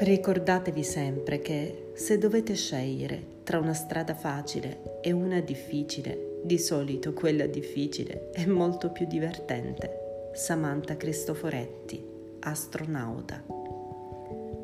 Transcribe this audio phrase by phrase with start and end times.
[0.00, 7.12] Ricordatevi sempre che se dovete scegliere tra una strada facile e una difficile, di solito
[7.12, 10.30] quella difficile è molto più divertente.
[10.32, 12.02] Samantha Cristoforetti,
[12.38, 13.44] astronauta.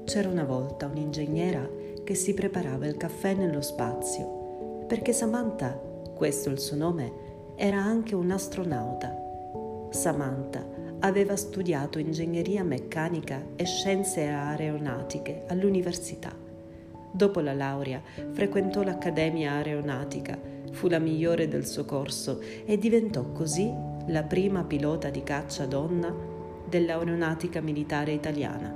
[0.04, 1.68] C'era una volta un'ingegnera
[2.03, 5.79] che si preparava il caffè nello spazio, perché Samantha,
[6.14, 7.12] questo è il suo nome,
[7.57, 9.14] era anche un astronauta.
[9.91, 10.64] Samantha
[11.06, 16.37] aveva studiato ingegneria meccanica e scienze aeronautiche all'università.
[17.12, 20.37] Dopo la laurea frequentò l'Accademia Aeronautica,
[20.73, 23.73] fu la migliore del suo corso e diventò così
[24.09, 26.12] la prima pilota di caccia donna
[26.69, 28.74] dell'aeronautica militare italiana.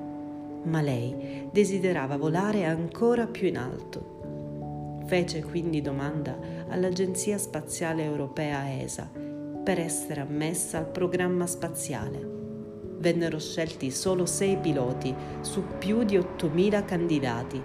[0.63, 5.03] Ma lei desiderava volare ancora più in alto.
[5.07, 9.30] Fece quindi domanda all'Agenzia Spaziale Europea ESA
[9.63, 12.39] per essere ammessa al programma spaziale.
[12.99, 17.63] Vennero scelti solo sei piloti su più di 8.000 candidati.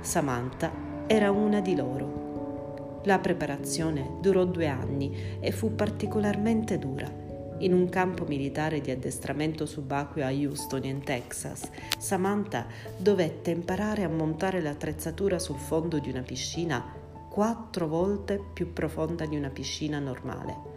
[0.00, 0.70] Samantha
[1.06, 3.00] era una di loro.
[3.04, 7.20] La preparazione durò due anni e fu particolarmente dura.
[7.58, 14.08] In un campo militare di addestramento subacqueo a Houston, in Texas, Samantha dovette imparare a
[14.08, 20.72] montare l'attrezzatura sul fondo di una piscina quattro volte più profonda di una piscina normale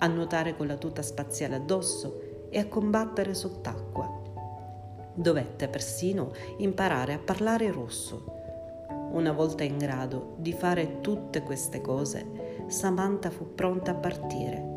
[0.00, 4.18] a nuotare con la tuta spaziale addosso e a combattere sott'acqua.
[5.14, 8.38] Dovette persino imparare a parlare rosso.
[9.12, 14.68] Una volta in grado di fare tutte queste cose, Samantha fu pronta a partire.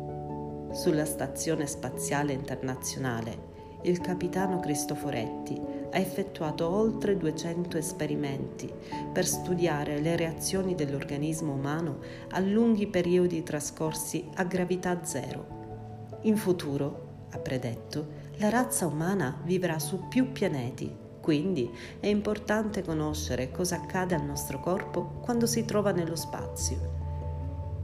[0.72, 3.52] Sulla Stazione Spaziale Internazionale,
[3.84, 8.72] il capitano Cristoforetti ha effettuato oltre 200 esperimenti
[9.12, 11.98] per studiare le reazioni dell'organismo umano
[12.30, 16.18] a lunghi periodi trascorsi a gravità zero.
[16.22, 20.90] In futuro, ha predetto, la razza umana vivrà su più pianeti,
[21.20, 27.02] quindi è importante conoscere cosa accade al nostro corpo quando si trova nello spazio.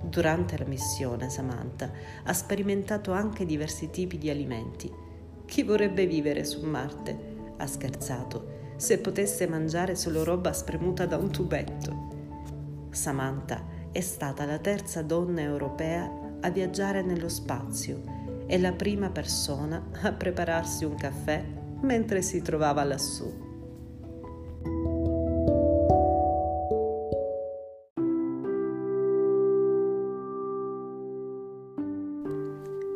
[0.02, 1.90] Durante la missione, Samantha
[2.24, 5.08] ha sperimentato anche diversi tipi di alimenti.
[5.50, 7.54] Chi vorrebbe vivere su Marte?
[7.56, 12.86] ha scherzato, se potesse mangiare solo roba spremuta da un tubetto.
[12.90, 16.08] Samantha è stata la terza donna europea
[16.40, 18.00] a viaggiare nello spazio
[18.46, 21.44] e la prima persona a prepararsi un caffè
[21.80, 23.48] mentre si trovava lassù.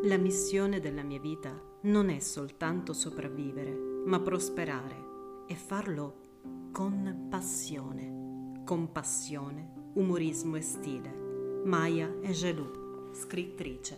[0.03, 6.23] La missione della mia vita non è soltanto sopravvivere ma prosperare e farlo
[6.71, 11.61] con passione, con passione, umorismo e stile.
[11.63, 13.97] Maya Angelou, scrittrice.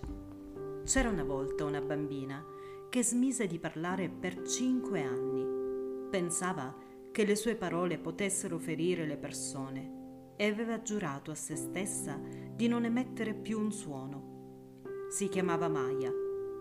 [0.84, 2.44] C'era una volta una bambina
[2.90, 6.10] che smise di parlare per cinque anni.
[6.10, 6.76] Pensava
[7.12, 12.20] che le sue parole potessero ferire le persone e aveva giurato a se stessa
[12.54, 14.82] di non emettere più un suono.
[15.10, 16.12] Si chiamava Maya.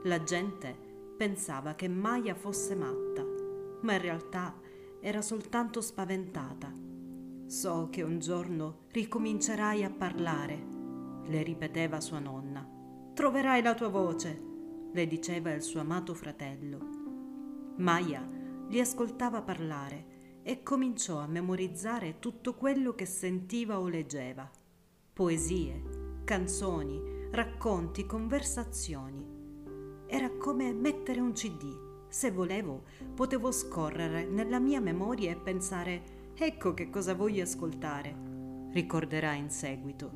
[0.05, 0.86] La gente
[1.16, 3.37] pensava che Maya fosse matta
[3.87, 4.54] ma in realtà
[5.00, 6.72] era soltanto spaventata.
[7.47, 10.66] So che un giorno ricomincerai a parlare,
[11.25, 12.69] le ripeteva sua nonna.
[13.15, 14.43] Troverai la tua voce,
[14.93, 17.75] le diceva il suo amato fratello.
[17.77, 18.27] Maya
[18.69, 24.50] li ascoltava parlare e cominciò a memorizzare tutto quello che sentiva o leggeva.
[25.12, 29.36] Poesie, canzoni, racconti, conversazioni.
[30.06, 31.84] Era come mettere un CD
[32.17, 32.84] se volevo,
[33.15, 38.15] potevo scorrere nella mia memoria e pensare ecco che cosa voglio ascoltare.
[38.71, 40.11] Ricorderà in seguito.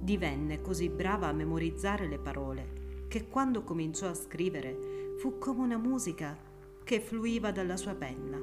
[0.00, 5.76] Divenne così brava a memorizzare le parole che quando cominciò a scrivere fu come una
[5.76, 6.34] musica
[6.84, 8.38] che fluiva dalla sua penna.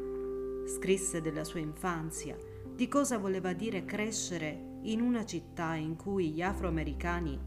[0.67, 2.37] Scrisse della sua infanzia,
[2.75, 7.39] di cosa voleva dire crescere in una città in cui gli afroamericani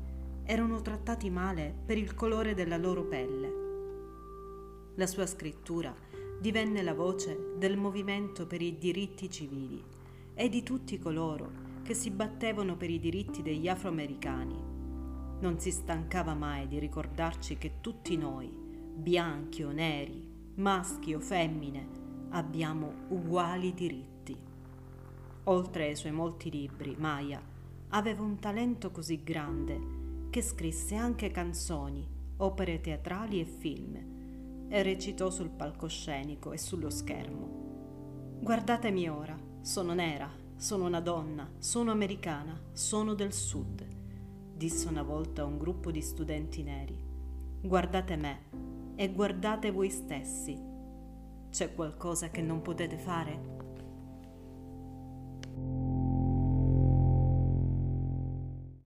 [0.45, 3.60] erano trattati male per il colore della loro pelle
[5.01, 5.95] la sua scrittura
[6.39, 9.83] divenne la voce del movimento per i diritti civili
[10.34, 14.63] e di tutti coloro che si battevano per i diritti degli afroamericani.
[15.41, 21.89] Non si stancava mai di ricordarci che tutti noi, bianchi o neri, maschi o femmine,
[22.31, 24.36] abbiamo uguali diritti.
[25.45, 27.41] Oltre ai suoi molti libri, Maya
[27.89, 29.99] aveva un talento così grande
[30.30, 38.38] che scrisse anche canzoni, opere teatrali e film e recitò sul palcoscenico e sullo schermo.
[38.41, 43.84] Guardatemi ora, sono nera, sono una donna, sono americana, sono del sud,
[44.54, 46.97] disse una volta un gruppo di studenti neri.
[47.60, 48.42] Guardate me
[48.94, 50.56] e guardate voi stessi.
[51.50, 53.59] C'è qualcosa che non potete fare?